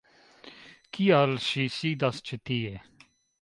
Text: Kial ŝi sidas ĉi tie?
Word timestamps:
Kial 0.97 1.35
ŝi 1.49 1.67
sidas 1.75 2.23
ĉi 2.31 2.41
tie? 2.51 2.73